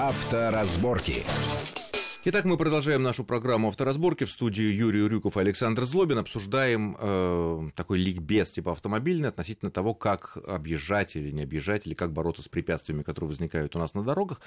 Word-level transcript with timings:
Авторазборки. 0.00 1.26
Итак, 2.22 2.44
мы 2.44 2.58
продолжаем 2.58 3.02
нашу 3.02 3.24
программу 3.24 3.68
авторазборки. 3.68 4.24
В 4.24 4.30
студии 4.30 4.62
Юрий 4.62 5.08
Рюков 5.08 5.38
и 5.38 5.40
Александр 5.40 5.86
Злобин. 5.86 6.18
Обсуждаем 6.18 6.94
э, 7.00 7.70
такой 7.74 7.98
ликбез 7.98 8.52
типа 8.52 8.72
автомобильный 8.72 9.30
относительно 9.30 9.70
того, 9.70 9.94
как 9.94 10.36
объезжать 10.46 11.16
или 11.16 11.30
не 11.30 11.44
объезжать, 11.44 11.86
или 11.86 11.94
как 11.94 12.12
бороться 12.12 12.42
с 12.42 12.48
препятствиями, 12.48 13.04
которые 13.04 13.30
возникают 13.30 13.74
у 13.74 13.78
нас 13.78 13.94
на 13.94 14.02
дорогах 14.02 14.42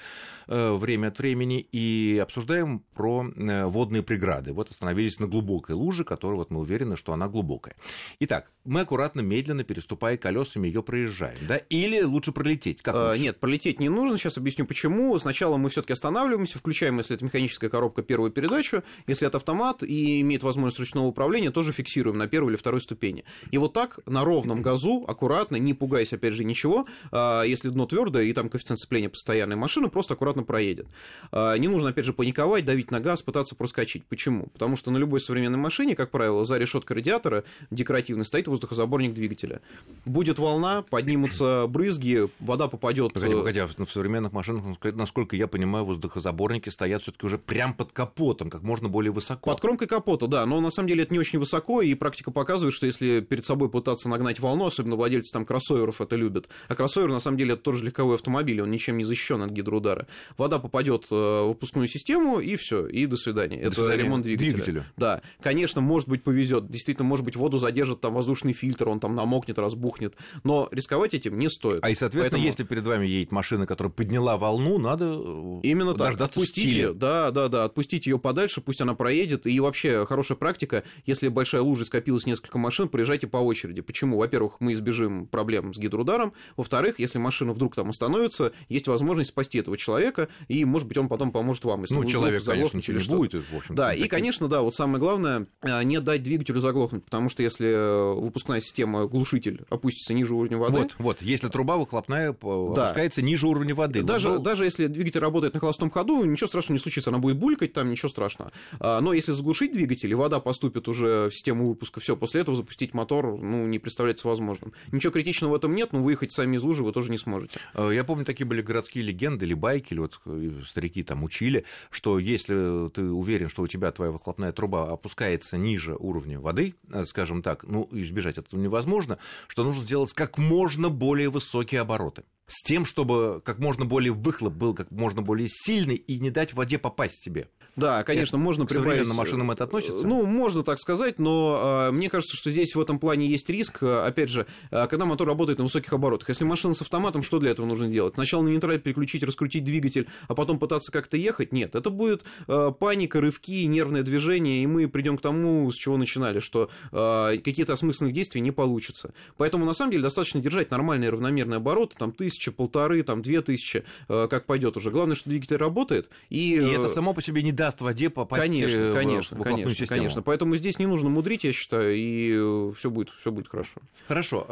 э, 0.46 0.72
время 0.74 1.08
от 1.08 1.18
времени. 1.18 1.66
И 1.72 2.20
обсуждаем 2.22 2.84
про 2.94 3.26
э, 3.34 3.64
водные 3.64 4.04
преграды. 4.04 4.52
Вот 4.52 4.70
остановились 4.70 5.18
на 5.18 5.26
глубокой 5.26 5.74
луже, 5.74 6.04
которая 6.04 6.36
вот 6.36 6.52
мы 6.52 6.60
уверены, 6.60 6.96
что 6.96 7.12
она 7.12 7.26
глубокая. 7.26 7.74
Итак, 8.20 8.52
мы 8.64 8.82
аккуратно, 8.82 9.20
медленно, 9.20 9.64
переступая 9.64 10.16
колесами, 10.16 10.68
ее 10.68 10.84
проезжаем, 10.84 11.38
да? 11.48 11.56
Или 11.56 12.02
лучше 12.02 12.30
пролететь? 12.30 12.82
Как 12.82 12.94
А, 12.94 13.08
лучше? 13.08 13.20
Нет, 13.20 13.40
пролететь 13.40 13.80
не 13.80 13.88
нужно. 13.88 14.16
Сейчас 14.16 14.38
объясню 14.38 14.64
почему. 14.64 15.18
Сначала 15.18 15.56
мы 15.56 15.70
все-таки 15.70 15.92
останавливаемся, 15.92 16.58
включаем, 16.58 16.98
если 16.98 17.16
это 17.16 17.24
механическая 17.24 17.63
коробка, 17.68 18.02
первую 18.02 18.30
передачу. 18.30 18.82
Если 19.06 19.26
это 19.26 19.36
автомат 19.38 19.82
и 19.82 20.20
имеет 20.20 20.42
возможность 20.42 20.78
ручного 20.78 21.06
управления, 21.06 21.50
тоже 21.50 21.72
фиксируем 21.72 22.18
на 22.18 22.26
первой 22.28 22.50
или 22.50 22.56
второй 22.56 22.80
ступени. 22.80 23.24
И 23.50 23.58
вот 23.58 23.72
так 23.72 23.98
на 24.06 24.24
ровном 24.24 24.62
газу, 24.62 25.04
аккуратно, 25.06 25.56
не 25.56 25.74
пугаясь, 25.74 26.12
опять 26.12 26.34
же, 26.34 26.44
ничего, 26.44 26.86
а, 27.12 27.42
если 27.42 27.68
дно 27.68 27.86
твердое 27.86 28.24
и 28.24 28.32
там 28.32 28.48
коэффициент 28.48 28.78
сцепления 28.78 29.08
постоянный, 29.08 29.56
машина 29.56 29.88
просто 29.88 30.14
аккуратно 30.14 30.42
проедет. 30.42 30.86
А, 31.32 31.54
Не 31.56 31.68
нужно, 31.68 31.90
опять 31.90 32.04
же, 32.04 32.12
паниковать, 32.12 32.64
давить 32.64 32.90
на 32.90 33.00
газ, 33.00 33.22
пытаться 33.22 33.54
проскочить. 33.54 34.04
Почему? 34.06 34.46
Потому 34.52 34.76
что 34.76 34.90
на 34.90 34.96
любой 34.98 35.20
современной 35.20 35.58
машине, 35.58 35.94
как 35.94 36.10
правило, 36.10 36.44
за 36.44 36.58
решеткой 36.58 36.96
радиатора 36.98 37.44
декоративно 37.70 38.24
стоит 38.24 38.48
воздухозаборник 38.48 39.14
двигателя. 39.14 39.60
Будет 40.04 40.38
волна, 40.38 40.82
поднимутся 40.82 41.66
брызги, 41.68 42.28
вода 42.40 42.68
попадет. 42.68 43.12
Погоди, 43.12 43.32
погоди, 43.34 43.58
а 43.60 43.66
в 43.66 43.74
в 43.84 43.90
современных 43.92 44.32
машинах, 44.32 44.64
насколько- 44.64 44.96
насколько 44.96 45.36
я 45.36 45.46
понимаю, 45.46 45.84
воздухозаборники 45.84 46.68
стоят 46.70 47.02
все-таки 47.02 47.26
уже 47.26 47.38
прям 47.54 47.72
под 47.74 47.92
капотом, 47.92 48.50
как 48.50 48.62
можно 48.62 48.88
более 48.88 49.12
высоко. 49.12 49.50
Под 49.50 49.60
кромкой 49.60 49.86
капота, 49.86 50.26
да, 50.26 50.44
но 50.44 50.60
на 50.60 50.70
самом 50.70 50.88
деле 50.88 51.04
это 51.04 51.12
не 51.12 51.20
очень 51.20 51.38
высоко, 51.38 51.82
и 51.82 51.94
практика 51.94 52.30
показывает, 52.32 52.74
что 52.74 52.86
если 52.86 53.20
перед 53.20 53.44
собой 53.44 53.68
пытаться 53.70 54.08
нагнать 54.08 54.40
волну, 54.40 54.66
особенно 54.66 54.96
владельцы 54.96 55.32
там 55.32 55.46
кроссоверов 55.46 56.00
это 56.00 56.16
любят, 56.16 56.48
а 56.68 56.74
кроссовер 56.74 57.08
на 57.10 57.20
самом 57.20 57.36
деле 57.38 57.54
это 57.54 57.62
тоже 57.62 57.84
легковой 57.84 58.16
автомобиль, 58.16 58.60
он 58.60 58.70
ничем 58.70 58.96
не 58.96 59.04
защищен 59.04 59.40
от 59.42 59.50
гидроудара. 59.52 60.08
Вода 60.36 60.58
попадет 60.58 61.06
э, 61.10 61.14
в 61.14 61.48
выпускную 61.48 61.86
систему, 61.86 62.40
и 62.40 62.56
все, 62.56 62.86
и 62.86 63.06
до 63.06 63.16
свидания. 63.16 63.58
До 63.60 63.66
это 63.68 63.74
свидания 63.76 64.02
ремонт 64.02 64.24
двигателя. 64.24 64.50
двигателю. 64.52 64.84
Да, 64.96 65.22
конечно, 65.40 65.80
может 65.80 66.08
быть 66.08 66.24
повезет, 66.24 66.68
действительно, 66.68 67.06
может 67.06 67.24
быть 67.24 67.36
воду 67.36 67.58
задержит 67.58 68.00
там 68.00 68.14
воздушный 68.14 68.52
фильтр, 68.52 68.88
он 68.88 68.98
там 68.98 69.14
намокнет, 69.14 69.58
разбухнет, 69.60 70.16
но 70.42 70.68
рисковать 70.72 71.14
этим 71.14 71.38
не 71.38 71.48
стоит. 71.48 71.84
А 71.84 71.90
и, 71.90 71.94
соответственно, 71.94 72.32
Поэтому- 72.40 72.44
если 72.46 72.64
перед 72.64 72.84
вами 72.84 73.06
едет 73.06 73.30
машина, 73.30 73.66
которая 73.66 73.92
подняла 73.92 74.36
волну, 74.36 74.78
надо 74.78 75.04
э, 75.16 75.60
Именно 75.62 75.92
так. 75.92 76.08
дождаться 76.08 76.40
Отпустить 76.40 76.64
стиля. 76.68 76.92
да, 76.92 77.30
да, 77.30 77.43
да, 77.48 77.64
отпустить 77.64 78.06
ее 78.06 78.18
подальше, 78.18 78.60
пусть 78.60 78.80
она 78.80 78.94
проедет. 78.94 79.46
И 79.46 79.58
вообще 79.60 80.06
хорошая 80.06 80.36
практика, 80.36 80.84
если 81.06 81.28
большая 81.28 81.62
лужа 81.62 81.84
скопилось 81.84 82.26
несколько 82.26 82.58
машин, 82.58 82.88
проезжайте 82.88 83.26
по 83.26 83.38
очереди. 83.38 83.80
Почему? 83.80 84.18
Во-первых, 84.18 84.56
мы 84.60 84.72
избежим 84.72 85.26
проблем 85.26 85.72
с 85.74 85.78
гидроударом. 85.78 86.32
Во-вторых, 86.56 86.98
если 86.98 87.18
машина 87.18 87.52
вдруг 87.52 87.74
там 87.74 87.90
остановится, 87.90 88.52
есть 88.68 88.88
возможность 88.88 89.30
спасти 89.30 89.58
этого 89.58 89.76
человека, 89.76 90.28
и, 90.48 90.64
может 90.64 90.88
быть, 90.88 90.96
он 90.98 91.08
потом 91.08 91.32
поможет 91.32 91.64
вам. 91.64 91.82
Если 91.82 91.94
Ну, 91.94 92.04
человек, 92.04 92.44
конечно, 92.44 92.78
или 92.78 92.98
не 93.00 93.08
будет, 93.16 93.44
в 93.50 93.56
общем. 93.56 93.74
Да, 93.74 93.92
и, 93.92 94.06
конечно, 94.08 94.48
да, 94.48 94.62
вот 94.62 94.74
самое 94.74 94.98
главное, 94.98 95.46
э, 95.62 95.82
не 95.82 96.00
дать 96.00 96.22
двигателю 96.22 96.60
заглохнуть, 96.60 97.04
потому 97.04 97.28
что 97.28 97.42
если 97.42 97.68
э, 97.68 98.14
выпускная 98.14 98.60
система, 98.60 99.06
глушитель 99.06 99.64
опустится 99.70 100.14
ниже 100.14 100.34
уровня 100.34 100.58
воды, 100.58 100.78
Вот, 100.80 100.94
вот, 100.98 101.22
если 101.22 101.48
труба 101.48 101.76
выхлопная 101.76 102.30
э, 102.32 102.34
Да. 102.74 102.84
опускается 102.84 103.22
ниже 103.22 103.46
уровня 103.46 103.74
воды. 103.74 104.02
Даже, 104.02 104.28
Ну, 104.30 104.38
даже 104.40 104.64
если 104.64 104.86
двигатель 104.86 105.20
работает 105.20 105.54
на 105.54 105.60
холостом 105.60 105.90
ходу, 105.90 106.24
ничего 106.24 106.48
страшного 106.48 106.76
не 106.76 106.80
случится, 106.82 107.10
она 107.10 107.18
будет 107.18 107.33
булькать, 107.34 107.72
там 107.72 107.90
ничего 107.90 108.08
страшного. 108.08 108.52
А, 108.80 109.00
Но 109.00 109.12
если 109.12 109.32
заглушить 109.32 109.72
двигатель, 109.72 110.10
и 110.10 110.14
вода 110.14 110.40
поступит 110.40 110.88
уже 110.88 111.28
в 111.28 111.34
систему 111.34 111.68
выпуска, 111.68 112.00
все, 112.00 112.16
после 112.16 112.40
этого 112.40 112.56
запустить 112.56 112.94
мотор, 112.94 113.36
ну, 113.38 113.66
не 113.66 113.78
представляется 113.78 114.28
возможным. 114.28 114.72
Ничего 114.92 115.12
критичного 115.12 115.52
в 115.52 115.54
этом 115.56 115.74
нет, 115.74 115.92
но 115.92 116.02
выехать 116.02 116.32
сами 116.32 116.56
из 116.56 116.62
лужи 116.62 116.82
вы 116.82 116.92
тоже 116.92 117.10
не 117.10 117.18
сможете. 117.18 117.58
Э, 117.74 117.90
Я 117.92 118.04
помню, 118.04 118.24
такие 118.24 118.46
были 118.46 118.62
городские 118.62 119.04
легенды 119.04 119.44
или 119.44 119.54
байки, 119.54 119.92
или 119.92 120.00
вот 120.00 120.20
э, 120.26 120.62
старики 120.66 121.02
там 121.02 121.24
учили, 121.24 121.64
что 121.90 122.18
если 122.18 122.88
ты 122.90 123.02
уверен, 123.10 123.48
что 123.48 123.62
у 123.62 123.66
тебя 123.66 123.90
твоя 123.90 124.10
выхлопная 124.12 124.52
труба 124.52 124.90
опускается 124.92 125.56
ниже 125.56 125.96
уровня 125.98 126.40
воды, 126.40 126.74
э, 126.92 127.04
скажем 127.04 127.42
так, 127.42 127.64
ну, 127.64 127.88
избежать 127.92 128.38
этого 128.38 128.60
невозможно, 128.60 129.18
что 129.48 129.64
нужно 129.64 129.82
сделать 129.82 130.12
как 130.12 130.38
можно 130.38 130.88
более 130.88 131.28
высокие 131.30 131.80
обороты. 131.80 132.24
С 132.46 132.62
тем, 132.62 132.84
чтобы 132.84 133.40
как 133.44 133.58
можно 133.58 133.84
более 133.84 134.12
выхлоп 134.12 134.52
был 134.52 134.74
как 134.74 134.90
можно 134.90 135.22
более 135.22 135.48
сильный 135.48 135.96
и 135.96 136.18
не 136.18 136.30
дать 136.30 136.52
воде 136.52 136.78
попасть 136.78 137.24
тебе. 137.24 137.48
Да, 137.76 138.04
конечно, 138.04 138.38
можно 138.38 138.66
к 138.66 138.70
современным 138.70 139.06
прибавить... 139.06 139.18
машинам 139.18 139.50
это 139.50 139.64
относится? 139.64 140.06
Ну, 140.06 140.24
можно 140.26 140.62
так 140.62 140.78
сказать, 140.78 141.18
но 141.18 141.88
э, 141.88 141.92
мне 141.92 142.08
кажется, 142.08 142.36
что 142.36 142.50
здесь 142.50 142.74
в 142.74 142.80
этом 142.80 143.00
плане 143.00 143.26
есть 143.26 143.48
риск. 143.50 143.82
Э, 143.82 144.04
Опять 144.06 144.30
же, 144.30 144.46
э, 144.70 144.86
когда 144.86 145.06
мотор 145.06 145.26
работает 145.26 145.58
на 145.58 145.64
высоких 145.64 145.92
оборотах. 145.92 146.28
Если 146.28 146.44
машина 146.44 146.74
с 146.74 146.82
автоматом, 146.82 147.22
что 147.22 147.40
для 147.40 147.50
этого 147.50 147.66
нужно 147.66 147.88
делать? 147.88 148.14
Сначала 148.14 148.42
на 148.42 148.48
нейтраль 148.48 148.78
переключить, 148.80 149.24
раскрутить 149.24 149.64
двигатель, 149.64 150.06
а 150.28 150.34
потом 150.34 150.58
пытаться 150.60 150.92
как-то 150.92 151.16
ехать? 151.16 151.52
Нет, 151.52 151.74
это 151.74 151.90
будет 151.90 152.22
э, 152.46 152.72
паника, 152.78 153.20
рывки, 153.20 153.64
нервное 153.64 154.02
движение, 154.02 154.62
и 154.62 154.66
мы 154.68 154.86
придем 154.86 155.18
к 155.18 155.20
тому, 155.20 155.70
с 155.72 155.76
чего 155.76 155.96
начинали, 155.96 156.38
что 156.38 156.70
э, 156.92 157.38
какие-то 157.38 157.72
осмысленных 157.72 158.14
действий 158.14 158.40
не 158.40 158.52
получится. 158.52 159.14
Поэтому, 159.36 159.64
на 159.64 159.74
самом 159.74 159.90
деле, 159.90 160.04
достаточно 160.04 160.40
держать 160.40 160.70
нормальные 160.70 161.10
равномерные 161.10 161.56
обороты, 161.56 161.96
там, 161.98 162.12
тысяча, 162.34 162.52
полторы, 162.52 163.02
там, 163.02 163.22
две 163.22 163.40
тысячи, 163.40 163.84
э, 164.08 164.26
как 164.28 164.46
пойдет 164.46 164.76
уже. 164.76 164.90
Главное, 164.90 165.16
что 165.16 165.30
двигатель 165.30 165.56
работает. 165.56 166.10
И, 166.28 166.54
И 166.54 166.58
э, 166.58 166.74
это 166.74 166.88
само 166.88 167.14
по 167.14 167.22
себе 167.22 167.42
не 167.42 167.52
даст 167.52 167.80
воде 167.80 168.10
попасть 168.10 168.42
Конечно, 168.42 168.76
э, 168.76 168.90
в 168.90 168.94
конечно, 168.94 169.36
выхлопную 169.36 169.64
конечно, 169.64 169.84
систему. 169.84 170.00
конечно. 170.00 170.22
Поэтому 170.22 170.56
здесь 170.56 170.78
не 170.78 170.86
нужно 170.86 171.10
мудрить, 171.10 171.44
я 171.44 171.52
считаю, 171.52 171.94
и 171.94 172.72
все 172.76 172.90
будет, 172.90 173.10
все 173.20 173.30
будет 173.30 173.48
хорошо. 173.48 173.80
Хорошо. 174.08 174.46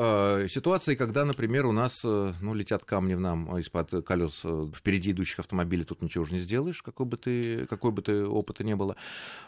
Ситуации, 0.48 0.94
когда, 0.94 1.25
например, 1.25 1.66
у 1.66 1.72
нас 1.72 2.03
ну, 2.04 2.54
летят 2.54 2.84
камни 2.84 3.15
в 3.15 3.21
нам 3.21 3.56
из-под 3.59 4.04
колес 4.06 4.44
впереди 4.75 5.10
идущих 5.10 5.41
автомобилей, 5.41 5.84
тут 5.84 6.03
ничего 6.03 6.22
уже 6.22 6.34
не 6.34 6.38
сделаешь, 6.41 6.82
какой 6.82 7.06
бы 7.06 7.16
ты, 7.16 7.66
какой 7.66 7.91
бы 7.91 8.03
ты 8.03 8.25
опыта 8.25 8.65
не 8.65 8.76
было. 8.76 8.97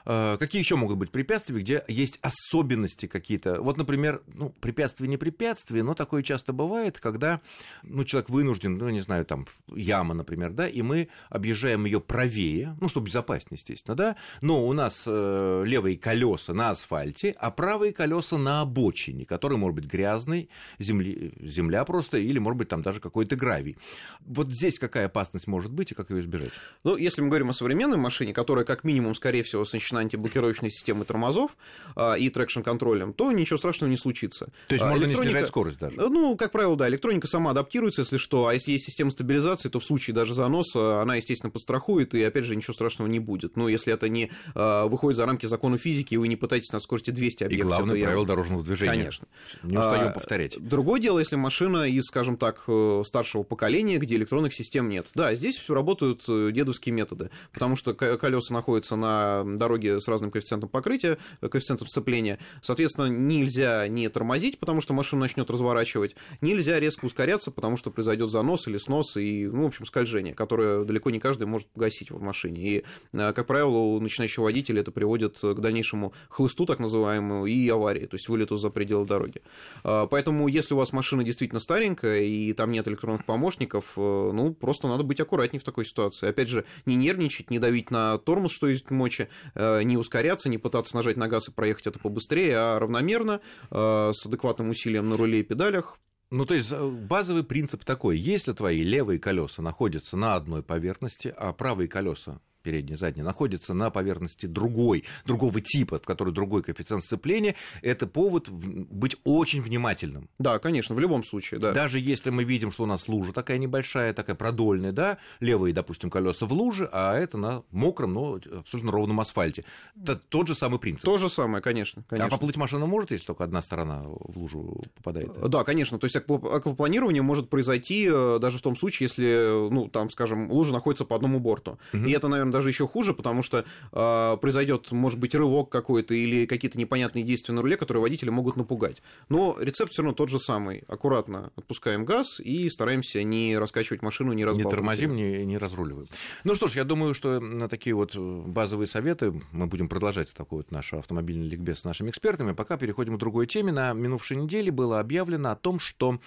Какие 0.05 0.61
еще 0.61 0.77
могут 0.77 0.99
быть 0.99 1.11
препятствия, 1.11 1.59
где 1.59 1.85
есть 1.89 2.19
особенности 2.23 3.07
какие-то? 3.07 3.61
Вот, 3.63 3.77
например, 3.77 4.23
ну, 4.27 4.51
препятствие 4.61 5.09
не 5.09 5.17
препятствие, 5.17 5.83
но 5.83 5.95
такое 5.95 6.23
часто 6.23 6.53
бывает, 6.53 6.99
когда 6.99 7.41
ну, 7.83 8.05
человек 8.05 8.24
вынужден, 8.29 8.77
ну, 8.77 8.89
не 8.91 9.01
знаю, 9.01 9.25
там, 9.25 9.47
яма, 9.75 10.15
например, 10.15 10.53
да, 10.53 10.69
и 10.69 10.83
мы 10.83 11.09
объезжаем 11.31 11.85
ее 11.85 12.01
правее, 12.01 12.77
ну, 12.81 12.89
чтобы 12.89 13.07
безопаснее, 13.07 13.59
естественно, 13.59 13.97
да, 13.97 14.17
но 14.43 14.67
у 14.67 14.73
нас 14.73 15.05
э, 15.07 15.65
левые 15.67 15.97
колеса 15.97 16.53
на 16.55 16.71
асфальте, 16.71 17.35
а 17.39 17.51
правые 17.51 17.93
колеса 17.93 18.39
на 18.39 18.61
обочине, 18.61 19.25
который 19.25 19.59
может 19.59 19.77
быть 19.77 19.87
грязный, 19.87 20.49
земли, 20.79 21.33
земля 21.41 21.85
просто, 21.85 22.19
или, 22.19 22.39
может 22.39 22.59
быть, 22.59 22.69
там 22.69 22.83
даже 22.83 23.01
какой-то 23.01 23.37
гравий. 23.37 23.77
Вот 24.21 24.49
здесь 24.49 24.79
какая 24.79 25.07
опасность 25.07 25.47
может 25.47 25.73
быть 25.73 25.93
и 25.93 25.95
как 25.95 26.11
ее 26.11 26.21
избежать? 26.21 26.53
Ну, 26.83 26.97
если 26.97 27.23
мы 27.23 27.29
говорим 27.29 27.51
о 27.51 27.53
современной 27.53 27.99
машине, 27.99 28.33
которая 28.33 28.65
как 28.65 28.85
минимум, 28.85 29.15
скорее 29.15 29.43
всего, 29.43 29.63
оснащена 29.63 30.01
антиблокировочной 30.01 30.71
системой 30.71 31.05
тормозов 31.05 31.57
а, 31.97 32.15
и 32.15 32.29
трекшн-контролем, 32.31 33.13
то 33.13 33.33
ничего 33.33 33.59
страшного 33.59 33.91
не 33.91 33.97
случится. 33.97 34.47
То 34.69 34.75
есть 34.75 34.85
А, 34.85 34.91
можно 34.91 35.05
не 35.05 35.15
снижать 35.15 35.49
скорость 35.49 35.79
даже? 35.79 35.97
Ну, 35.97 36.37
как 36.37 36.53
правило, 36.53 36.77
да, 36.77 36.89
электроника 36.89 37.27
сама 37.27 37.51
адаптируется, 37.51 38.03
если 38.03 38.14
что, 38.19 38.47
а 38.47 38.55
если 38.55 38.73
есть 38.73 38.85
система 38.87 39.11
стабилизации, 39.11 39.69
то 39.69 39.81
в 39.81 39.85
случае 39.85 40.15
даже 40.15 40.35
заноса 40.35 41.01
она, 41.03 41.17
естественно, 41.17 41.51
подстрахует, 41.51 42.15
и, 42.15 42.23
опять 42.23 42.45
же, 42.45 42.57
ничего 42.57 42.73
страшного 42.75 43.09
не 43.09 43.19
будет. 43.19 43.57
Но 43.57 43.69
если 43.69 43.93
это 43.93 44.09
не 44.09 44.31
а, 44.55 44.87
выходит 44.87 45.17
за 45.17 45.27
рамки 45.27 45.47
закона 45.47 45.79
физики, 45.79 46.15
и 46.15 46.17
вы 46.17 46.29
не 46.29 46.37
пытаетесь 46.37 46.73
на 46.73 46.81
скорости 46.81 47.11
200 47.11 47.43
И 47.43 47.47
объехать 47.47 47.67
главное 47.67 47.95
эту 47.95 48.01
яму. 48.01 48.07
правило 48.11 48.27
дорожного 48.27 48.63
движения. 48.65 48.93
Конечно. 48.93 49.27
Не 49.63 49.77
устаем 49.79 50.09
А, 50.09 50.11
повторять. 50.11 50.57
Другое 50.61 51.01
дело, 51.01 51.19
если 51.19 51.37
машина 51.37 51.85
из, 51.89 52.05
скажем 52.05 52.37
так, 52.37 52.65
э, 52.69 53.03
старшего 53.07 53.43
поколения, 53.43 53.99
где 53.99 54.17
электронных 54.17 54.55
систем 54.55 54.89
нет. 54.89 55.09
Да, 55.15 55.35
здесь 55.35 55.57
все 55.59 55.75
работают 55.75 56.23
э, 56.29 56.51
дедовские 56.53 56.93
методы, 56.95 57.31
потому 57.53 57.77
что 57.77 57.95
ко- 57.95 58.17
колеса 58.19 58.53
находятся 58.55 58.97
на 58.97 59.45
дороге 59.45 60.01
с 60.01 60.09
разным 60.09 60.31
коэффициентом 60.31 60.69
покрытия, 60.69 61.19
э, 61.41 61.49
коэффициентом 61.49 61.87
сцепления. 61.89 62.39
Соответственно, 62.63 63.07
нельзя 63.07 63.87
не 63.89 64.09
тормозить, 64.09 64.59
потому 64.59 64.81
что 64.81 64.95
машина 64.95 65.23
начнет 65.23 65.51
разворачивать, 65.51 66.17
нельзя 66.41 66.79
резко 66.81 67.05
ускоряться, 67.05 67.51
потому 67.51 67.77
что 67.77 67.91
произойдет 68.05 68.31
занос 68.31 68.69
или 68.69 68.77
снос 68.77 69.17
и, 69.17 69.47
ну, 69.47 69.65
в 69.65 69.67
общем, 69.67 69.87
скольжение, 69.87 70.35
которое 70.35 70.85
далеко 70.85 71.11
не 71.11 71.21
каждый 71.21 71.47
может 71.47 71.69
погасить 71.69 72.11
в 72.11 72.21
машине. 72.21 72.63
И, 72.63 72.85
э, 73.13 73.33
как 73.33 73.47
правило, 73.47 73.79
у 73.79 74.01
начинающего 74.01 74.45
водителя 74.45 74.81
это 74.81 74.93
приводит 74.93 75.39
к 75.39 75.55
дальнейшему 75.55 76.13
хлысту, 76.29 76.67
так 76.67 76.79
называемому, 76.79 77.47
и 77.47 77.69
аварии, 77.69 78.07
то 78.07 78.17
есть 78.17 78.29
вылету 78.29 78.57
за 78.57 78.71
пределы 78.71 79.07
дороги. 79.07 79.41
А, 79.83 80.07
Поэтому, 80.07 80.49
если 80.49 80.75
у 80.75 80.77
вас 80.77 80.93
машина 80.93 81.25
действительно 81.25 81.61
старенькая 81.61 82.23
и 82.23 82.53
там 82.53 82.71
нет 82.73 82.87
электронных 82.87 83.25
помощников, 83.25 83.95
э, 83.97 84.01
ну, 84.01 84.55
просто 84.55 84.87
надо 84.87 85.03
быть 85.03 85.21
аккуратнее 85.21 85.61
в 85.61 85.65
такой 85.65 85.85
ситуации. 85.85 86.29
Опять 86.29 86.49
же, 86.49 86.65
не 86.87 86.97
нервничать, 86.97 87.51
не 87.51 87.59
давить 87.59 87.91
на 87.91 88.19
тормоз, 88.19 88.53
что 88.53 88.69
есть 88.69 88.91
мочи, 88.91 89.29
э, 89.55 89.83
не 89.83 89.97
ускоряться, 89.97 90.49
не 90.49 90.59
пытаться 90.59 90.95
нажать 90.97 91.17
на 91.17 91.29
газ 91.29 91.49
и 91.49 91.53
проехать 91.53 91.87
это 91.87 91.99
побыстрее, 91.99 92.57
а 92.57 92.79
равномерно, 92.79 93.41
э, 93.71 94.11
с 94.13 94.27
адекватным 94.27 94.71
усилием 94.71 95.09
на 95.09 95.17
руле 95.17 95.41
и 95.41 95.43
педалях, 95.43 95.99
Ну, 96.37 96.47
то 96.47 96.55
есть 96.55 96.73
э, 96.73 96.89
базовый 96.89 97.45
принцип 97.45 97.85
такой. 97.85 98.19
Если 98.19 98.53
твои 98.53 98.83
левые 98.83 99.21
колеса 99.21 99.63
находятся 99.63 100.17
на 100.17 100.35
одной 100.35 100.65
поверхности, 100.65 101.33
а 101.37 101.53
правые 101.53 101.87
колеса 101.87 102.41
передняя, 102.65 102.97
задняя, 102.97 103.25
находится 103.25 103.75
на 103.75 103.91
поверхности 103.91 104.47
другой, 104.47 105.05
другого 105.25 105.61
типа, 105.61 105.99
в 105.99 106.03
которой 106.03 106.33
другой 106.33 106.63
коэффициент 106.63 107.05
сцепления, 107.05 107.55
это 107.83 108.09
повод 108.09 108.49
быть 108.49 109.17
очень 109.23 109.63
внимательным. 109.63 110.29
Да, 110.39 110.59
конечно, 110.59 110.95
в 110.95 110.99
любом 110.99 111.23
случае, 111.23 111.61
да. 111.61 111.73
Даже 111.73 112.01
если 112.01 112.31
мы 112.31 112.43
видим, 112.43 112.73
что 112.73 112.85
у 112.85 112.87
нас 112.87 113.07
лужа 113.09 113.33
такая 113.33 113.59
небольшая, 113.59 114.13
такая 114.15 114.35
продольная, 114.35 114.93
да, 114.93 115.19
левые, 115.41 115.73
допустим, 115.75 116.11
колеса 116.11 116.47
в 116.47 116.53
луже, 116.53 116.89
а 116.91 117.17
это 117.17 117.39
на 117.39 117.63
мокром, 117.71 118.15
но 118.15 118.41
абсолютно 118.59 118.91
ровном 118.91 119.21
асфальте. 119.21 119.65
Это 120.01 120.17
тот 120.17 120.49
же 120.49 120.55
самый 120.55 120.79
принцип. 120.79 121.05
То 121.05 121.19
же 121.19 121.29
самое, 121.29 121.63
конечно. 121.63 122.03
конечно. 122.09 122.29
А 122.29 122.31
поплыть 122.31 122.57
машина 122.57 122.87
может, 122.87 123.11
если 123.11 123.27
только 123.27 123.45
одна 123.45 123.61
сторона 123.61 124.03
в 124.05 124.39
лужу 124.39 124.81
попадает? 124.97 125.33
Да, 125.49 125.65
конечно. 125.65 125.99
То 125.99 126.07
есть 126.07 126.17
аквапланирование 126.17 127.23
может 127.23 127.51
произойти 127.51 128.09
э, 128.11 128.39
даже 128.41 128.59
в 128.59 128.63
том 128.63 128.77
случае, 128.77 129.07
если, 129.07 129.69
ну, 129.71 129.89
там, 129.89 130.09
скажем, 130.09 130.51
лужа 130.51 130.73
находится 130.73 131.05
по 131.05 131.17
одному 131.17 131.41
борту. 131.41 131.79
Угу. 131.93 132.05
И 132.05 132.13
это, 132.13 132.29
наверное, 132.29 132.53
даже 132.55 132.69
еще 132.69 132.87
хуже, 132.87 133.13
потому 133.13 133.43
что 133.43 133.65
э, 133.93 134.37
произойдет, 134.41 134.93
может 134.93 135.19
быть, 135.19 135.35
рывок 135.35 135.71
какой-то 135.71 136.15
или 136.15 136.47
какие-то 136.47 136.79
непонятные 136.79 137.25
действия 137.25 137.53
на 137.53 137.63
руле, 137.63 137.77
которые 137.77 138.01
водители 138.01 138.31
могут 138.31 138.57
напугать. 138.57 139.03
Но 139.29 139.57
рецепт 139.61 139.93
все 139.93 140.03
равно 140.03 140.15
тот 140.15 140.29
же 140.31 140.39
самый. 140.39 140.85
Аккуратно 140.87 141.51
отпускаем 141.57 142.05
газ 142.05 142.39
и 142.39 142.71
стараемся 142.71 143.23
не 143.23 143.59
раскачивать 143.59 144.03
машину, 144.03 144.33
не 144.33 144.45
разбаловать. 144.45 144.67
Не 144.67 144.71
тормозим, 144.71 145.17
не, 145.17 145.45
не 145.45 145.59
разруливаем. 145.59 146.09
Ну 146.45 146.55
что 146.55 146.69
ж, 146.69 146.77
я 146.77 146.85
думаю, 146.85 147.15
что 147.15 147.41
на 147.41 147.69
такие 147.69 147.95
вот 147.95 148.17
базовые 148.17 148.87
советы 148.87 149.33
мы 149.51 149.67
будем 149.67 149.89
продолжать 149.89 150.33
такой 150.33 150.59
вот 150.59 150.71
наш 150.71 150.95
автомобильный 150.95 151.49
ликбез 151.49 151.81
с 151.81 151.85
нашими 151.85 152.11
экспертами. 152.11 152.53
Пока 152.53 152.77
переходим 152.77 153.17
к 153.17 153.19
другой 153.19 153.47
теме. 153.47 153.73
На 153.73 153.93
минувшей 153.93 154.37
неделе 154.37 154.71
было 154.71 155.01
объявлено 155.01 155.51
о 155.51 155.57
том, 155.57 155.81
что 155.81 156.21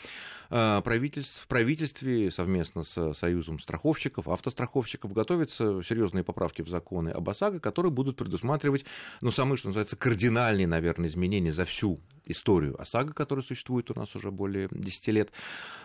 э, 0.49 0.81
правительств, 0.83 1.43
в 1.43 1.47
правительстве 1.47 2.29
совместно 2.31 2.83
с 2.83 3.13
Союзом 3.13 3.59
страховщиков, 3.59 4.27
автостраховщиков 4.27 5.13
готовятся 5.13 5.81
серьезные 6.17 6.23
поправки 6.23 6.61
в 6.61 6.69
законы 6.69 7.09
об 7.09 7.29
ОСАГО, 7.29 7.59
которые 7.59 7.91
будут 7.91 8.17
предусматривать, 8.17 8.85
ну, 9.21 9.31
самые, 9.31 9.57
что 9.57 9.67
называется, 9.67 9.95
кардинальные, 9.95 10.67
наверное, 10.67 11.09
изменения 11.09 11.51
за 11.51 11.65
всю 11.65 11.99
историю 12.25 12.79
ОСАГО, 12.81 13.13
которая 13.13 13.43
существует 13.43 13.91
у 13.91 13.93
нас 13.93 14.15
уже 14.15 14.31
более 14.31 14.67
10 14.71 15.07
лет. 15.09 15.31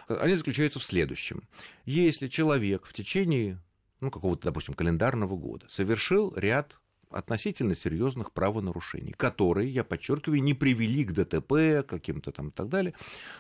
Они 0.09 0.35
заключаются 0.35 0.79
в 0.79 0.83
следующем. 0.83 1.43
Если 1.85 2.29
человек 2.29 2.87
в 2.87 2.93
течение 2.93 3.59
ну, 4.01 4.11
какого-то, 4.11 4.45
допустим, 4.45 4.75
календарного 4.75 5.37
года 5.37 5.67
совершил 5.69 6.35
ряд 6.37 6.81
относительно 7.15 7.75
серьезных 7.75 8.33
правонарушений, 8.33 9.13
которые, 9.13 9.71
я 9.71 9.85
подчеркиваю, 9.85 10.43
не 10.43 10.55
привели 10.55 11.05
к 11.05 11.13
ДТП, 11.13 11.87
каким-то 11.87 12.33
там 12.33 12.49
и 12.49 12.51
так 12.51 12.69
далее, 12.69 12.95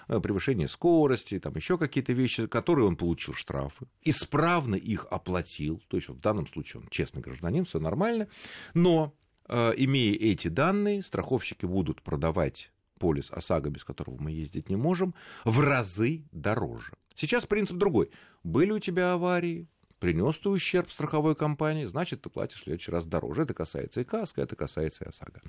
э, 0.09 0.21
превышение 0.21 0.69
скорости, 0.69 1.39
там 1.39 1.55
еще 1.55 1.79
какие-то 1.79 2.13
вещи, 2.13 2.47
которые 2.47 2.87
он 2.87 2.97
получил 2.97 3.35
штрафы, 3.35 3.87
исправно 4.03 4.77
их 4.77 5.07
оплатил, 5.11 5.83
то 5.89 5.97
есть 5.97 6.09
в 6.09 6.21
данном 6.21 6.47
случае 6.47 6.83
он 6.83 6.89
честный 6.89 7.23
гражданин, 7.23 7.65
все 7.65 7.81
нормально, 7.81 8.29
но 8.75 9.15
э, 9.49 9.73
имея 9.77 10.15
эти 10.15 10.49
данные, 10.49 11.03
страховщики 11.03 11.67
будут 11.67 12.03
продавать 12.03 12.73
полис 12.99 13.33
ОСАГО, 13.33 13.71
без 13.71 13.83
которого 13.83 14.17
мы 14.21 14.31
ездить 14.31 14.69
не 14.69 14.77
можем, 14.77 15.15
в 15.45 15.59
разы 15.61 16.25
дороже. 16.31 16.93
Сейчас 17.17 17.47
принцип 17.47 17.77
другой. 17.77 18.11
Были 18.45 18.71
у 18.71 18.79
тебя 18.79 19.15
аварии, 19.15 19.69
принес 20.03 20.37
ты 20.41 20.49
ущерб 20.49 20.91
страховой 20.91 21.37
компании, 21.37 21.85
значит, 21.85 22.23
ты 22.23 22.29
платишь 22.29 22.59
в 22.59 22.65
следующий 22.65 22.91
раз 22.91 23.07
дороже. 23.07 23.43
Это 23.43 23.55
касается 23.55 24.01
и 24.01 24.05
КАСКО, 24.05 24.43
это 24.43 24.57
касается 24.57 25.05
и 25.05 25.09
ОСАГО. 25.09 25.41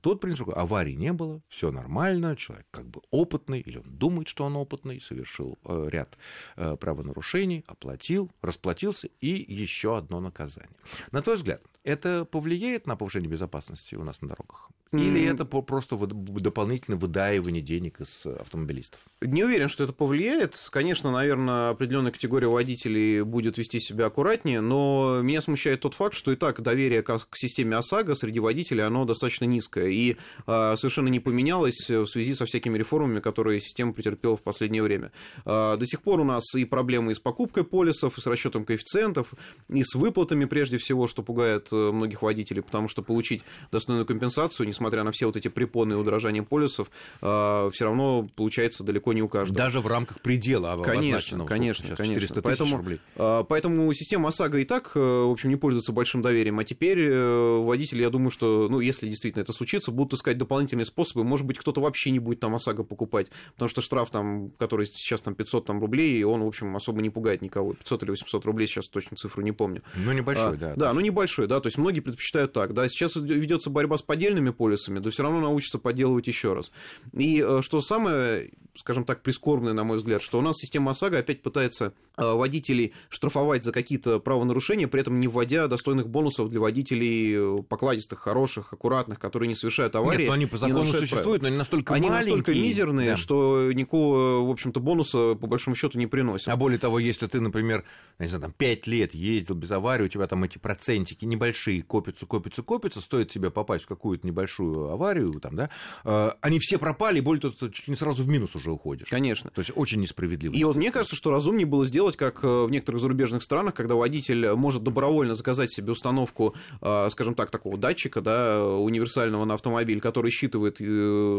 Тут 0.00 0.20
принцип 0.20 0.48
аварии 0.48 0.94
не 0.94 1.12
было, 1.12 1.40
все 1.46 1.70
нормально, 1.70 2.34
человек 2.34 2.66
как 2.72 2.86
бы 2.86 3.02
опытный, 3.12 3.60
или 3.60 3.78
он 3.78 3.84
думает, 3.86 4.26
что 4.26 4.44
он 4.44 4.56
опытный, 4.56 5.00
совершил 5.00 5.60
э, 5.64 5.88
ряд 5.92 6.18
э, 6.56 6.76
правонарушений, 6.76 7.64
оплатил, 7.68 8.32
расплатился, 8.42 9.08
и 9.20 9.28
еще 9.28 9.96
одно 9.96 10.18
наказание. 10.18 10.76
На 11.12 11.22
твой 11.22 11.36
взгляд, 11.36 11.62
это 11.84 12.24
повлияет 12.24 12.88
на 12.88 12.96
повышение 12.96 13.30
безопасности 13.30 13.94
у 13.94 14.02
нас 14.02 14.22
на 14.22 14.28
дорогах? 14.28 14.70
Или 14.92 15.24
это 15.24 15.44
просто 15.44 15.96
дополнительное 15.96 16.98
выдаивание 16.98 17.62
денег 17.62 18.00
из 18.00 18.26
автомобилистов? 18.26 19.00
Не 19.20 19.44
уверен, 19.44 19.68
что 19.68 19.84
это 19.84 19.92
повлияет. 19.92 20.56
Конечно, 20.72 21.12
наверное, 21.12 21.70
определенная 21.70 22.10
категория 22.10 22.48
водителей 22.48 23.22
будет 23.22 23.56
вести 23.56 23.78
себя 23.78 24.06
аккуратнее, 24.06 24.60
но 24.60 25.20
меня 25.22 25.42
смущает 25.42 25.80
тот 25.80 25.94
факт, 25.94 26.14
что 26.16 26.32
и 26.32 26.36
так 26.36 26.60
доверие 26.60 27.02
к 27.02 27.20
системе 27.34 27.76
ОСАГО 27.76 28.16
среди 28.16 28.40
водителей, 28.40 28.84
оно 28.84 29.04
достаточно 29.04 29.44
низкое 29.44 29.88
и 29.88 30.16
а, 30.46 30.76
совершенно 30.76 31.08
не 31.08 31.20
поменялось 31.20 31.88
в 31.88 32.06
связи 32.06 32.34
со 32.34 32.46
всякими 32.46 32.76
реформами, 32.76 33.20
которые 33.20 33.60
система 33.60 33.92
претерпела 33.92 34.36
в 34.36 34.42
последнее 34.42 34.82
время. 34.82 35.12
А, 35.44 35.76
до 35.76 35.86
сих 35.86 36.02
пор 36.02 36.18
у 36.20 36.24
нас 36.24 36.42
и 36.56 36.64
проблемы 36.64 37.12
и 37.12 37.14
с 37.14 37.20
покупкой 37.20 37.62
полисов, 37.62 38.18
и 38.18 38.20
с 38.20 38.26
расчетом 38.26 38.64
коэффициентов, 38.64 39.34
и 39.68 39.84
с 39.84 39.94
выплатами 39.94 40.46
прежде 40.46 40.78
всего, 40.78 41.06
что 41.06 41.22
пугает 41.22 41.68
э, 41.70 41.76
многих 41.92 42.22
водителей, 42.22 42.62
потому 42.62 42.88
что 42.88 43.02
получить 43.02 43.42
достойную 43.70 44.06
компенсацию, 44.06 44.66
несмотря 44.80 45.04
на 45.04 45.12
все 45.12 45.26
вот 45.26 45.36
эти 45.36 45.48
препоны 45.48 45.92
и 45.92 45.96
удорожания 45.96 46.42
полюсов, 46.42 46.90
э, 47.20 47.70
все 47.72 47.84
равно 47.84 48.26
получается 48.34 48.82
далеко 48.82 49.12
не 49.12 49.22
у 49.22 49.28
каждого. 49.28 49.58
Даже 49.58 49.80
в 49.80 49.86
рамках 49.86 50.20
предела 50.22 50.72
Конечно, 50.82 51.44
конечно, 51.44 51.94
конечно. 51.96 52.40
Поэтому, 52.42 52.78
рублей. 52.78 53.00
Э, 53.16 53.44
поэтому 53.46 53.92
система 53.92 54.30
ОСАГО 54.30 54.58
и 54.58 54.64
так, 54.64 54.92
э, 54.94 54.98
в 54.98 55.30
общем, 55.30 55.50
не 55.50 55.56
пользуется 55.56 55.92
большим 55.92 56.22
доверием, 56.22 56.58
а 56.58 56.64
теперь 56.64 57.10
водители, 57.10 58.00
я 58.00 58.08
думаю, 58.08 58.30
что, 58.30 58.68
ну, 58.70 58.80
если 58.80 59.06
действительно 59.06 59.42
это 59.42 59.52
случится, 59.52 59.90
будут 59.90 60.14
искать 60.14 60.38
дополнительные 60.38 60.86
способы, 60.86 61.24
может 61.24 61.46
быть, 61.46 61.58
кто-то 61.58 61.82
вообще 61.82 62.10
не 62.10 62.18
будет 62.18 62.40
там 62.40 62.54
ОСАГО 62.54 62.84
покупать, 62.84 63.28
потому 63.52 63.68
что 63.68 63.82
штраф 63.82 64.10
там, 64.10 64.50
который 64.52 64.86
сейчас 64.86 65.20
там 65.20 65.34
500 65.34 65.66
там, 65.66 65.80
рублей, 65.80 66.24
он, 66.24 66.42
в 66.42 66.46
общем, 66.46 66.74
особо 66.74 67.02
не 67.02 67.10
пугает 67.10 67.42
никого. 67.42 67.74
500 67.74 68.04
или 68.04 68.10
800 68.12 68.44
рублей, 68.46 68.66
сейчас 68.66 68.88
точно 68.88 69.16
цифру 69.18 69.42
не 69.42 69.52
помню. 69.52 69.82
Ну, 69.96 70.12
небольшой, 70.12 70.54
а, 70.54 70.56
да. 70.56 70.74
Да, 70.74 70.92
ну, 70.94 71.00
небольшой, 71.00 71.46
да, 71.46 71.60
то 71.60 71.66
есть 71.66 71.76
многие 71.76 72.00
предпочитают 72.00 72.52
так, 72.52 72.72
да, 72.72 72.88
сейчас 72.88 73.16
ведется 73.16 73.70
борьба 73.70 73.98
с 73.98 74.02
поддельными 74.02 74.50
полисами, 74.70 74.98
да 74.98 75.10
все 75.10 75.22
равно 75.22 75.40
научатся 75.40 75.78
подделывать 75.78 76.26
еще 76.26 76.54
раз. 76.54 76.70
И 77.12 77.44
э, 77.46 77.60
что 77.62 77.80
самое, 77.80 78.50
скажем 78.74 79.04
так, 79.04 79.22
прискорбное, 79.22 79.72
на 79.72 79.84
мой 79.84 79.98
взгляд, 79.98 80.22
что 80.22 80.38
у 80.38 80.42
нас 80.42 80.56
система 80.56 80.92
ОСАГО 80.92 81.18
опять 81.18 81.42
пытается 81.42 81.92
э, 82.16 82.24
водителей 82.24 82.92
штрафовать 83.08 83.64
за 83.64 83.72
какие-то 83.72 84.20
правонарушения, 84.20 84.88
при 84.88 85.00
этом 85.00 85.20
не 85.20 85.28
вводя 85.28 85.66
достойных 85.66 86.08
бонусов 86.08 86.48
для 86.48 86.60
водителей 86.60 87.34
э, 87.36 87.62
покладистых, 87.68 88.20
хороших, 88.20 88.72
аккуратных, 88.72 89.18
которые 89.18 89.48
не 89.48 89.54
совершают 89.54 89.94
аварии. 89.96 90.20
Нет, 90.20 90.28
но 90.28 90.34
они 90.34 90.46
по 90.46 90.58
закону 90.58 90.84
существуют, 90.84 91.40
правил. 91.40 91.42
но 91.42 91.48
они 91.48 91.56
настолько 91.56 91.94
они 91.94 92.08
маленькие. 92.08 92.36
настолько 92.36 92.60
мизерные, 92.60 93.10
да. 93.10 93.16
что 93.16 93.72
никакого, 93.72 94.46
в 94.46 94.50
общем-то, 94.50 94.80
бонуса 94.80 95.34
по 95.34 95.46
большому 95.46 95.76
счету 95.76 95.98
не 95.98 96.06
приносят. 96.06 96.48
А 96.48 96.56
более 96.56 96.78
того, 96.78 96.98
если 96.98 97.26
ты, 97.26 97.40
например, 97.40 97.84
не 98.18 98.26
знаю, 98.26 98.42
там, 98.42 98.52
5 98.52 98.86
лет 98.86 99.14
ездил 99.14 99.54
без 99.54 99.70
аварии, 99.70 100.04
у 100.04 100.08
тебя 100.08 100.26
там 100.26 100.44
эти 100.44 100.58
процентики 100.58 101.24
небольшие 101.24 101.82
копятся, 101.82 102.26
копятся, 102.26 102.62
копятся, 102.62 103.00
стоит 103.00 103.30
тебе 103.30 103.50
попасть 103.50 103.84
в 103.84 103.88
какую-то 103.88 104.26
небольшую 104.26 104.59
аварию, 104.60 105.32
там, 105.40 105.56
да, 105.56 105.70
э, 106.04 106.30
они 106.40 106.58
все 106.58 106.78
пропали, 106.78 107.20
более 107.20 107.40
того, 107.40 107.70
чуть 107.70 107.88
не 107.88 107.96
сразу 107.96 108.22
в 108.22 108.28
минус 108.28 108.54
уже 108.54 108.70
уходишь. 108.70 109.08
Конечно. 109.08 109.50
То 109.50 109.60
есть 109.60 109.72
очень 109.74 110.00
несправедливо. 110.00 110.52
И 110.52 110.64
вот 110.64 110.76
мне 110.76 110.90
кажется, 110.90 111.16
что 111.16 111.30
разумнее 111.30 111.66
было 111.66 111.84
сделать, 111.84 112.16
как 112.16 112.44
э, 112.44 112.64
в 112.64 112.70
некоторых 112.70 113.00
зарубежных 113.00 113.42
странах, 113.42 113.74
когда 113.74 113.94
водитель 113.94 114.52
может 114.54 114.82
добровольно 114.82 115.34
заказать 115.34 115.72
себе 115.72 115.92
установку, 115.92 116.54
э, 116.80 117.08
скажем 117.10 117.34
так, 117.34 117.50
такого 117.50 117.76
датчика, 117.76 118.20
да, 118.20 118.64
универсального 118.64 119.44
на 119.44 119.54
автомобиль, 119.54 120.00
который 120.00 120.30
считывает, 120.30 120.76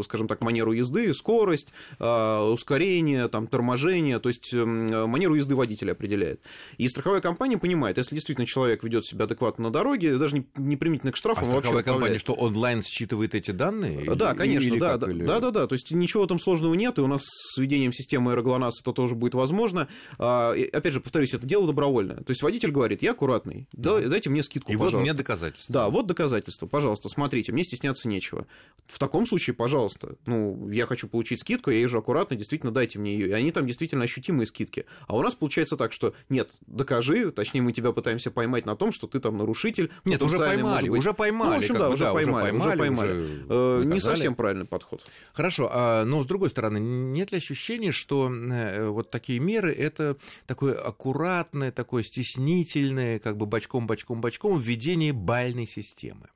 скажем 0.06 0.28
так, 0.28 0.42
манеру 0.42 0.72
езды, 0.72 1.14
скорость, 1.14 1.74
ускорение, 2.00 3.28
там, 3.28 3.48
торможение, 3.48 4.20
то 4.20 4.30
есть 4.30 4.54
манеру 4.54 5.36
езды 5.36 5.56
водителя 5.56 5.92
определяет. 5.92 6.42
И 6.78 6.88
страховая 6.88 7.22
компания 7.22 7.58
понимает, 7.58 7.98
если 7.98 8.16
действительно 8.16 8.48
человек 8.48 8.84
ведет 8.84 9.06
себя 9.06 9.26
адекватно 9.26 9.66
на 9.66 9.72
дороге, 9.72 10.18
даже 10.18 10.36
не, 10.36 10.46
не 10.58 10.78
примитивно 10.78 11.12
к 11.12 11.16
штрафам. 11.16 11.44
А 11.44 11.48
страховая 11.48 11.84
компания 11.84 12.18
что, 12.18 12.34
онлайн 12.34 12.84
считывает 12.84 13.11
эти 13.36 13.52
данные? 13.52 14.16
Да, 14.16 14.34
конечно, 14.34 14.68
или 14.68 14.80
да, 14.80 14.98
как, 14.98 15.10
или... 15.10 15.26
да, 15.26 15.40
да, 15.40 15.52
да, 15.52 15.68
то 15.68 15.74
есть 15.74 15.92
ничего 15.92 16.26
там 16.28 16.40
сложного 16.40 16.74
нет, 16.74 16.98
и 16.98 17.02
у 17.02 17.08
нас 17.08 17.24
с 17.26 17.58
введением 17.58 17.94
системы 17.94 18.32
Аэроглонасс 18.32 18.82
это 18.82 18.94
тоже 18.94 19.16
будет 19.16 19.34
возможно. 19.34 19.88
А, 20.18 20.54
и, 20.54 20.66
опять 20.66 20.94
же, 20.94 21.00
повторюсь, 21.00 21.34
это 21.34 21.46
дело 21.46 21.68
добровольное. 21.68 22.18
То 22.18 22.30
есть 22.30 22.42
водитель 22.42 22.72
говорит, 22.72 23.02
я 23.02 23.12
аккуратный, 23.12 23.68
да. 23.74 24.00
дайте 24.00 24.30
мне 24.30 24.44
скидку, 24.44 24.72
и 24.72 24.76
пожалуйста. 24.76 24.98
вот 24.98 25.04
мне 25.04 25.14
доказательства. 25.14 25.74
Да, 25.74 25.90
вот 25.90 26.08
доказательства, 26.08 26.68
пожалуйста, 26.68 27.10
смотрите, 27.10 27.52
мне 27.52 27.64
стесняться 27.64 28.08
нечего. 28.08 28.48
В 28.88 29.00
таком 29.00 29.28
случае, 29.28 29.54
пожалуйста, 29.56 30.16
ну, 30.26 30.70
я 30.70 30.86
хочу 30.86 31.08
получить 31.08 31.40
скидку, 31.40 31.72
я 31.72 31.80
езжу 31.80 32.00
аккуратно, 32.00 32.36
действительно, 32.36 32.72
дайте 32.72 33.00
мне 33.00 33.14
ее. 33.14 33.30
И 33.30 33.32
они 33.32 33.52
там 33.52 33.68
действительно 33.68 34.04
ощутимые 34.04 34.46
скидки. 34.48 34.86
А 35.08 35.16
у 35.16 35.22
нас 35.22 35.36
получается 35.36 35.78
так, 35.78 35.94
что 35.94 36.14
нет, 36.30 36.52
докажи, 36.68 37.32
точнее, 37.32 37.62
мы 37.62 37.74
тебя 37.74 37.92
пытаемся 37.92 38.32
поймать 38.32 38.66
на 38.66 38.76
том, 38.76 38.92
что 38.92 39.08
ты 39.08 39.20
там 39.20 39.38
нарушитель. 39.38 39.92
Нет, 40.06 40.22
уже 40.22 40.38
поймали, 40.38 40.90
уже 40.90 41.14
поймали. 41.14 41.50
Ну, 41.50 41.56
в 41.56 41.60
общем, 41.60 41.76
да, 41.76 41.90
уже, 41.90 42.04
да, 42.06 42.14
поймали, 42.14 42.52
уже 42.56 42.78
поймали, 42.78 43.01
поймали. 43.02 43.80
Уже 43.80 43.86
не 43.86 44.00
совсем 44.00 44.36
правильный 44.36 44.66
подход. 44.66 45.04
Хорошо, 45.34 45.70
а, 45.72 46.06
но 46.06 46.24
с 46.24 46.26
другой 46.26 46.50
стороны, 46.50 46.78
нет 46.80 47.32
ли 47.32 47.38
ощущения, 47.38 47.92
что 47.92 48.32
э, 48.32 48.88
вот 48.88 49.10
такие 49.10 49.40
меры 49.40 49.74
это 49.74 50.18
такое 50.46 50.74
аккуратное, 50.74 51.72
такое 51.72 52.04
стеснительное, 52.04 53.20
как 53.20 53.38
бы 53.38 53.46
бочком, 53.46 53.88
бочком, 53.88 54.22
бочком 54.22 54.60
введение 54.60 55.14
бальной 55.14 55.68
системы? 55.68 56.30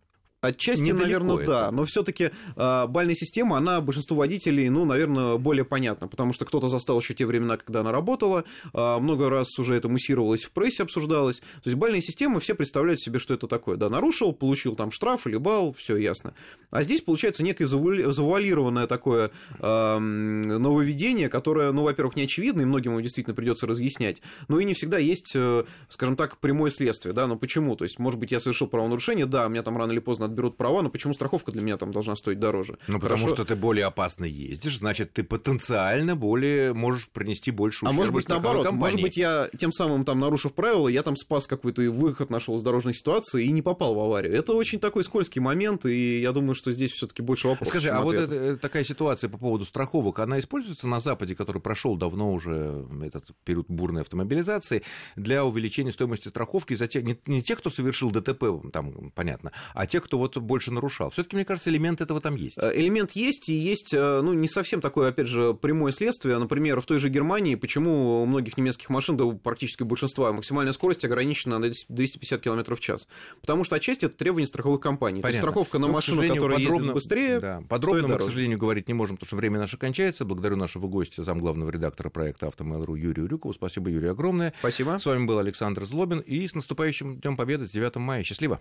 Отчасти, 0.46 0.84
Недалеко 0.84 1.04
наверное, 1.04 1.38
это. 1.38 1.46
да. 1.46 1.72
Но 1.72 1.84
все-таки 1.86 2.32
э, 2.56 2.88
бальная 2.88 3.16
система, 3.16 3.58
она 3.58 3.82
большинству 3.82 4.18
водителей, 4.18 4.70
ну, 4.70 4.86
наверное, 4.86 5.38
более 5.38 5.66
понятна, 5.66 6.08
потому 6.08 6.34
что 6.34 6.46
кто-то 6.46 6.68
застал 6.68 7.00
еще 7.00 7.14
те 7.14 7.26
времена, 7.26 7.58
когда 7.58 7.82
она 7.82 7.92
работала, 7.92 8.44
э, 8.74 9.00
много 9.00 9.30
раз 9.30 9.58
уже 9.60 9.76
это 9.76 9.90
муссировалось 9.90 10.44
в 10.44 10.52
прессе, 10.52 10.84
обсуждалось. 10.84 11.40
То 11.40 11.66
есть 11.66 11.78
бальная 11.78 12.02
система, 12.02 12.40
все 12.40 12.56
представляют 12.56 13.00
себе, 13.00 13.20
что 13.20 13.34
это 13.34 13.48
такое. 13.48 13.78
Да, 13.78 13.90
нарушил, 13.90 14.34
получил 14.34 14.76
там 14.76 14.92
штраф 14.92 15.28
или 15.28 15.38
бал, 15.38 15.74
все 15.74 15.98
ясно. 15.98 16.34
А 16.72 16.84
здесь 16.84 17.02
получается 17.02 17.44
некое 17.44 17.66
завуали- 17.66 18.10
завуалированное 18.12 18.88
такое 18.88 19.32
э, 19.60 19.98
нововведение, 20.00 21.30
которое, 21.30 21.72
ну, 21.72 21.84
во-первых, 21.84 22.16
не 22.16 22.24
очевидно, 22.24 22.62
и 22.62 22.66
многим 22.66 22.92
его 22.92 23.02
действительно 23.02 23.36
придется 23.36 23.68
разъяснять, 23.68 24.22
но 24.48 24.60
и 24.60 24.66
не 24.66 24.74
всегда 24.74 24.98
есть, 24.98 25.34
э, 25.36 25.66
скажем 25.90 26.16
так, 26.16 26.38
прямое 26.40 26.70
следствие, 26.70 27.14
да, 27.14 27.28
но 27.28 27.38
почему? 27.38 27.76
То 27.76 27.84
есть, 27.86 28.00
может 28.00 28.20
быть, 28.20 28.32
я 28.32 28.40
совершил 28.40 28.68
правонарушение, 28.68 29.26
да, 29.26 29.48
меня 29.48 29.64
там 29.64 29.78
рано 29.78 29.92
или 29.92 30.00
поздно 30.00 30.26
отберут 30.36 30.58
права, 30.58 30.82
но 30.82 30.90
почему 30.90 31.14
страховка 31.14 31.52
для 31.52 31.62
меня 31.62 31.78
там 31.78 31.92
должна 31.92 32.16
стоить 32.16 32.40
дороже? 32.40 32.78
Ну, 32.88 33.00
потому 33.00 33.22
Хорошо. 33.22 33.36
что 33.36 33.46
ты 33.46 33.56
более 33.56 33.86
опасно 33.86 34.26
ездишь, 34.26 34.78
значит, 34.80 35.14
ты 35.14 35.24
потенциально 35.24 36.16
более 36.16 36.74
можешь 36.74 37.08
принести 37.10 37.52
больше 37.52 37.86
А 37.86 37.90
ущерба 37.90 37.98
может 37.98 38.14
быть, 38.14 38.30
наоборот, 38.30 38.66
компании. 38.66 38.80
может 38.80 39.02
быть, 39.02 39.18
я 39.18 39.50
тем 39.58 39.72
самым 39.72 40.04
там 40.04 40.20
нарушив 40.20 40.54
правила, 40.54 40.88
я 40.88 41.04
там 41.04 41.16
спас 41.16 41.48
какой-то 41.48 41.82
выход, 41.84 42.30
нашел 42.30 42.56
из 42.58 42.64
дорожной 42.64 42.94
ситуации 42.94 43.46
и 43.46 43.52
не 43.52 43.62
попал 43.62 43.96
в 43.96 44.00
аварию. 44.00 44.34
Это 44.34 44.54
очень 44.54 44.80
такой 44.80 45.04
скользкий 45.04 45.42
момент, 45.42 45.86
и 45.86 46.20
я 46.20 46.32
думаю, 46.32 46.56
что 46.56 46.72
здесь 46.72 46.92
все-таки 46.92 47.22
больше 47.22 47.48
вопросов. 47.48 47.70
Скажи, 47.72 47.90
а 47.90 48.02
вот 48.02 48.16
ответов. 48.16 48.34
это, 48.36 48.46
э, 48.46 48.58
такая 48.58 48.84
ситуация 48.84 49.30
по 49.30 49.38
поводу 49.38 49.66
страховок, 49.66 50.20
она 50.20 50.40
используется 50.40 50.88
на 50.88 51.00
Западе, 51.00 51.36
который 51.36 51.62
прошел 51.62 51.96
давно 51.96 52.34
уже 52.34 52.86
этот 53.04 53.30
период 53.44 53.68
бурной 53.70 54.02
автомобилизации, 54.02 54.84
для 55.16 55.46
увеличения 55.46 55.92
стоимости 55.92 56.28
страховки 56.28 56.74
за 56.74 56.88
тех, 56.88 57.04
не, 57.04 57.18
не 57.26 57.42
тех, 57.42 57.60
кто 57.60 57.70
совершил 57.70 58.12
ДТП, 58.12 58.46
там, 58.74 59.12
понятно, 59.12 59.52
а 59.74 59.86
тех, 59.86 60.04
кто 60.04 60.18
вот 60.26 60.38
больше 60.38 60.72
нарушал. 60.72 61.10
Все-таки, 61.10 61.36
мне 61.36 61.46
кажется, 61.46 61.70
элемент 61.70 62.02
этого 62.02 62.20
там 62.22 62.36
есть. 62.36 62.58
Э, 62.58 62.72
Элемент 62.76 63.12
есть, 63.12 63.50
и 63.50 63.54
есть, 63.54 63.94
э, 63.94 64.22
ну, 64.22 64.34
не 64.34 64.48
совсем 64.48 64.82
такое, 64.82 65.10
опять 65.10 65.28
же, 65.28 65.54
прямое 65.54 65.92
следствие. 65.92 66.38
Например, 66.38 66.80
в 66.82 66.86
той 66.86 67.00
же 67.00 67.10
Германии, 67.10 67.56
почему 67.56 68.22
у 68.22 68.26
многих 68.26 68.58
немецких 68.58 68.90
машин, 68.90 69.18
да 69.18 69.26
практически 69.26 69.84
большинства, 69.84 70.32
максимальная 70.34 70.74
скорость 70.74 71.06
ограничена 71.06 71.60
на 71.60 71.70
250 71.90 72.42
км 72.42 72.76
в 72.76 72.80
час? 72.80 73.08
Потому 73.42 73.64
что 73.64 73.76
отчасти 73.76 74.06
это 74.06 74.18
требование 74.18 74.48
страховых 74.48 74.82
компаний. 74.82 75.22
То 75.22 75.28
есть 75.28 75.40
Понятно. 75.40 75.52
страховка 75.52 75.80
на 75.80 75.88
Но, 75.88 75.94
к 75.94 75.96
машину, 75.96 76.22
которая 76.28 76.58
подробно- 76.60 76.74
ездит 76.76 76.94
быстрее, 76.94 77.40
Да, 77.40 77.64
подробно 77.70 78.02
мы, 78.04 78.08
к 78.08 78.12
дороже. 78.14 78.26
сожалению, 78.28 78.58
говорить 78.58 78.88
не 78.88 78.94
можем, 78.94 79.16
потому 79.18 79.28
что 79.28 79.36
время 79.36 79.60
наше 79.60 79.78
кончается. 79.78 80.26
Благодарю 80.26 80.56
нашего 80.56 80.88
гостя, 80.88 81.24
замглавного 81.24 81.70
редактора 81.70 82.10
проекта 82.10 82.48
«Автомейл.ру» 82.48 82.96
Юрию 82.96 83.28
Рюкову. 83.28 83.54
Спасибо, 83.54 83.90
Юрий, 83.90 84.08
огромное. 84.10 84.54
Спасибо. 84.60 84.98
С 85.00 85.06
вами 85.06 85.26
был 85.26 85.40
Александр 85.40 85.86
Злобин. 85.86 86.20
И 86.20 86.48
с 86.48 86.56
наступающим 86.56 87.18
Днем 87.20 87.38
Победы, 87.38 87.68
с 87.68 87.72
9 87.72 87.96
мая. 87.98 88.24
Счастливо! 88.24 88.60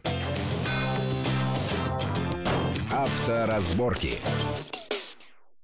Авторазборки. 3.05 4.19